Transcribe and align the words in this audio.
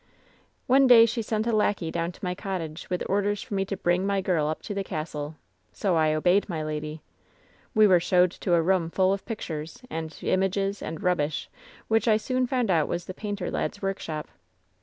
Ane 0.67 0.87
day 0.87 1.05
she 1.05 1.21
sent 1.21 1.45
a 1.45 1.51
lackey 1.55 1.91
down 1.91 2.11
to 2.11 2.25
my 2.25 2.33
cottage, 2.33 2.89
with 2.89 3.03
orders 3.07 3.43
for 3.43 3.53
me 3.53 3.65
to 3.65 3.77
bring 3.77 4.03
my 4.03 4.19
girl 4.19 4.47
up 4.47 4.63
to 4.63 4.73
the 4.73 4.83
castle. 4.83 5.35
So 5.73 5.95
I 5.95 6.11
obeyed 6.15 6.49
my 6.49 6.63
lady. 6.63 7.03
"We 7.75 7.85
were 7.85 7.99
showed 7.99 8.31
to 8.31 8.55
a 8.55 8.63
room 8.63 8.89
full 8.89 9.13
of 9.13 9.27
pictures, 9.27 9.83
and 9.91 10.17
images, 10.23 10.81
and 10.81 11.03
rubbish, 11.03 11.51
which 11.87 12.07
I 12.07 12.17
soon 12.17 12.47
found 12.47 12.71
out 12.71 12.87
was 12.87 13.05
the 13.05 13.13
painter 13.13 13.51
lad's 13.51 13.83
workshop. 13.83 14.29